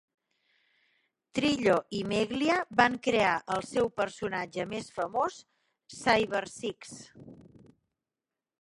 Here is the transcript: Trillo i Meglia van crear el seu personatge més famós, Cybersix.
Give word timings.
Trillo 1.39 1.75
i 1.97 1.99
Meglia 2.13 2.55
van 2.81 2.97
crear 3.09 3.35
el 3.57 3.63
seu 3.73 3.93
personatge 4.01 4.67
més 4.75 4.91
famós, 4.99 5.39
Cybersix. 6.01 6.99